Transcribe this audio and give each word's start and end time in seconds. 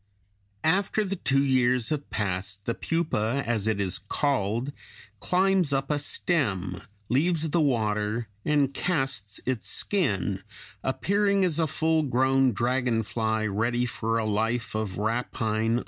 After 0.63 1.03
the 1.05 1.15
two 1.17 1.43
years 1.43 1.89
have 1.89 2.09
passed 2.09 2.65
the 2.65 2.73
pupa, 2.73 3.43
as 3.45 3.67
it 3.67 3.79
is 3.79 3.99
called, 3.99 4.71
climbs 5.19 5.71
up 5.71 5.91
a 5.91 5.99
stem, 5.99 6.81
leaves 7.07 7.51
the 7.51 7.61
water 7.61 8.27
and 8.43 8.73
casts 8.73 9.39
its 9.45 9.69
skin, 9.69 10.41
appearing 10.83 11.45
as 11.45 11.59
a 11.59 11.67
full 11.67 12.01
grown 12.01 12.51
dragon 12.51 13.03
fly 13.03 13.45
ready 13.45 13.85
for 13.85 14.17
a 14.17 14.25
life 14.25 14.73
of 14.73 14.97
rapine 14.97 15.69
on 15.69 15.75
land. 15.75 15.79